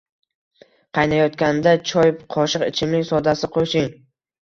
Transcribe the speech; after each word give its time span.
Qaynatayotganda 0.99 1.75
choy 1.91 2.11
qoshiq 2.39 2.69
ichimlik 2.73 3.09
sodasi 3.15 3.55
qo'shing 3.61 3.91